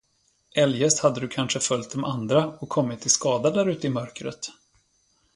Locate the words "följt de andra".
1.59-2.47